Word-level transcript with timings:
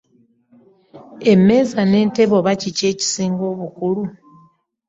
Emmeeza 1.31 1.81
n'entebe 1.85 2.33
oba 2.39 2.51
kiki 2.61 2.83
ekisinga 2.91 3.43
obukulu? 3.53 4.03